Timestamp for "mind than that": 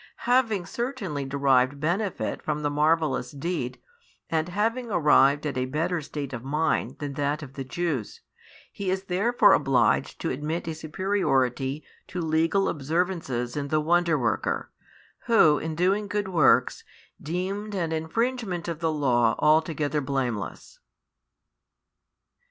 6.43-7.43